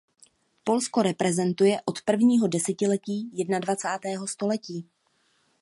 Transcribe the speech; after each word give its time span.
Polsko 0.63 1.01
reprezentuje 1.03 1.77
od 1.85 2.01
prvního 2.01 2.47
desetiletí 2.47 3.29
jednadvacátého 3.33 4.27
století. 4.27 4.87